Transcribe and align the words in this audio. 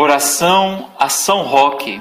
Oração 0.00 0.94
a 0.96 1.08
São 1.08 1.42
Roque. 1.42 2.00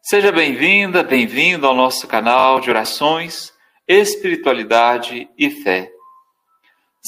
Seja 0.00 0.30
bem-vinda, 0.30 1.02
bem-vindo 1.02 1.66
ao 1.66 1.74
nosso 1.74 2.06
canal 2.06 2.60
de 2.60 2.70
orações, 2.70 3.52
espiritualidade 3.88 5.28
e 5.36 5.50
fé. 5.50 5.90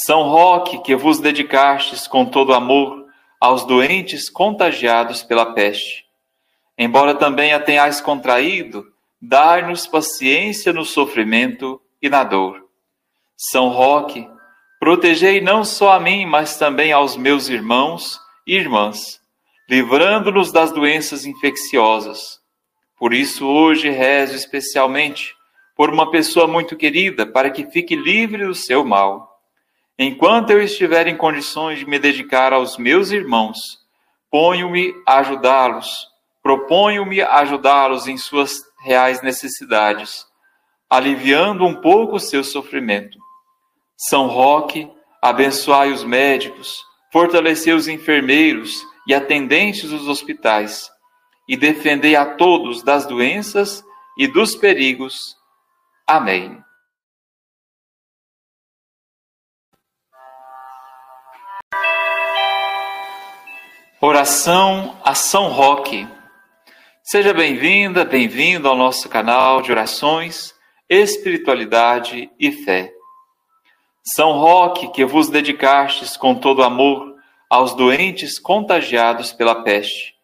São 0.04 0.24
Roque, 0.24 0.82
que 0.82 0.96
vos 0.96 1.20
dedicastes 1.20 2.08
com 2.08 2.26
todo 2.26 2.52
amor 2.52 3.06
aos 3.40 3.64
doentes 3.64 4.28
contagiados 4.28 5.22
pela 5.22 5.54
peste. 5.54 6.04
Embora 6.76 7.14
também 7.14 7.52
a 7.52 7.60
tenhais 7.60 8.00
contraído, 8.00 8.84
dai-nos 9.22 9.86
paciência 9.86 10.72
no 10.72 10.84
sofrimento 10.84 11.80
e 12.02 12.10
na 12.10 12.24
dor. 12.24 12.64
São 13.36 13.68
Roque, 13.68 14.28
protegei 14.80 15.40
não 15.40 15.64
só 15.64 15.92
a 15.92 16.00
mim, 16.00 16.26
mas 16.26 16.58
também 16.58 16.90
aos 16.90 17.16
meus 17.16 17.48
irmãos 17.48 18.18
e 18.44 18.56
irmãs 18.56 19.22
livrando-nos 19.68 20.52
das 20.52 20.70
doenças 20.70 21.24
infecciosas. 21.24 22.40
Por 22.98 23.12
isso, 23.12 23.46
hoje 23.46 23.90
rezo 23.90 24.34
especialmente 24.34 25.34
por 25.76 25.90
uma 25.90 26.10
pessoa 26.10 26.46
muito 26.46 26.76
querida, 26.76 27.26
para 27.26 27.50
que 27.50 27.66
fique 27.70 27.96
livre 27.96 28.46
do 28.46 28.54
seu 28.54 28.84
mal. 28.84 29.40
Enquanto 29.98 30.50
eu 30.50 30.62
estiver 30.62 31.06
em 31.06 31.16
condições 31.16 31.80
de 31.80 31.86
me 31.86 31.98
dedicar 31.98 32.52
aos 32.52 32.76
meus 32.76 33.10
irmãos, 33.10 33.58
ponho-me 34.30 34.94
a 35.06 35.18
ajudá-los, 35.18 36.08
proponho-me 36.42 37.20
a 37.20 37.38
ajudá-los 37.38 38.06
em 38.06 38.16
suas 38.16 38.62
reais 38.82 39.22
necessidades, 39.22 40.26
aliviando 40.88 41.64
um 41.64 41.80
pouco 41.80 42.16
o 42.16 42.20
seu 42.20 42.44
sofrimento. 42.44 43.18
São 43.96 44.26
Roque, 44.26 44.90
abençoai 45.22 45.90
os 45.90 46.04
médicos, 46.04 46.74
fortalecei 47.12 47.72
os 47.72 47.88
enfermeiros 47.88 48.84
e 49.06 49.14
atendentes 49.14 49.90
dos 49.90 50.08
hospitais, 50.08 50.90
e 51.48 51.56
defendei 51.56 52.16
a 52.16 52.36
todos 52.36 52.82
das 52.82 53.06
doenças 53.06 53.84
e 54.18 54.26
dos 54.26 54.54
perigos. 54.54 55.36
Amém. 56.06 56.62
Oração 64.00 65.00
a 65.02 65.14
São 65.14 65.48
Roque. 65.48 66.06
Seja 67.02 67.32
bem-vinda, 67.32 68.04
bem-vindo 68.04 68.68
ao 68.68 68.76
nosso 68.76 69.08
canal 69.08 69.62
de 69.62 69.72
orações, 69.72 70.54
espiritualidade 70.90 72.30
e 72.38 72.52
fé. 72.52 72.92
São 74.14 74.32
Roque, 74.32 74.90
que 74.92 75.04
vos 75.06 75.30
dedicastes 75.30 76.18
com 76.18 76.34
todo 76.34 76.62
amor 76.62 77.13
aos 77.54 77.72
doentes 77.72 78.36
contagiados 78.36 79.32
pela 79.32 79.62
peste. 79.62 80.16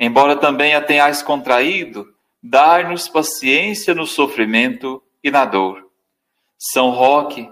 Embora 0.00 0.34
também 0.34 0.74
a 0.74 0.80
tenhais 0.80 1.22
contraído, 1.22 2.12
dai-nos 2.42 3.08
paciência 3.08 3.94
no 3.94 4.04
sofrimento 4.04 5.00
e 5.22 5.30
na 5.30 5.44
dor. 5.44 5.86
São 6.58 6.90
Roque, 6.90 7.48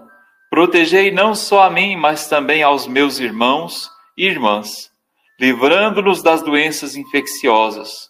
protegei 0.49 1.11
não 1.11 1.33
só 1.33 1.63
a 1.63 1.69
mim, 1.69 1.95
mas 1.95 2.27
também 2.27 2.61
aos 2.61 2.87
meus 2.87 3.17
irmãos 3.17 3.89
e 4.17 4.25
irmãs, 4.25 4.91
livrando-nos 5.39 6.21
das 6.21 6.41
doenças 6.41 6.97
infecciosas. 6.97 8.09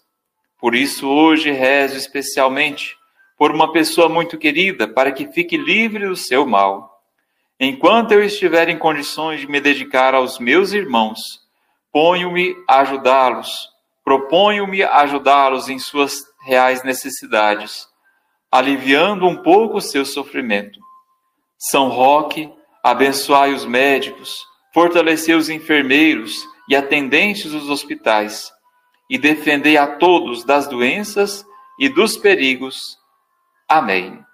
Por 0.58 0.74
isso, 0.74 1.08
hoje 1.08 1.52
rezo 1.52 1.96
especialmente 1.96 2.96
por 3.38 3.52
uma 3.52 3.70
pessoa 3.70 4.08
muito 4.08 4.36
querida, 4.36 4.88
para 4.88 5.12
que 5.12 5.28
fique 5.28 5.56
livre 5.56 6.08
do 6.08 6.16
seu 6.16 6.44
mal 6.44 6.95
Enquanto 7.58 8.12
eu 8.12 8.22
estiver 8.22 8.68
em 8.68 8.78
condições 8.78 9.40
de 9.40 9.48
me 9.48 9.60
dedicar 9.60 10.14
aos 10.14 10.38
meus 10.38 10.72
irmãos, 10.72 11.18
ponho-me 11.90 12.54
a 12.68 12.80
ajudá-los, 12.80 13.70
proponho-me 14.04 14.82
a 14.82 15.00
ajudá-los 15.00 15.70
em 15.70 15.78
suas 15.78 16.22
reais 16.44 16.82
necessidades, 16.84 17.88
aliviando 18.52 19.26
um 19.26 19.42
pouco 19.42 19.78
o 19.78 19.80
seu 19.80 20.04
sofrimento. 20.04 20.78
São 21.58 21.88
Roque, 21.88 22.52
abençoai 22.82 23.54
os 23.54 23.64
médicos, 23.64 24.36
fortalecei 24.74 25.34
os 25.34 25.48
enfermeiros 25.48 26.46
e 26.68 26.76
atendentes 26.76 27.50
dos 27.50 27.70
hospitais, 27.70 28.52
e 29.08 29.16
defendei 29.16 29.78
a 29.78 29.86
todos 29.86 30.44
das 30.44 30.68
doenças 30.68 31.46
e 31.78 31.88
dos 31.88 32.18
perigos. 32.18 32.76
Amém. 33.66 34.25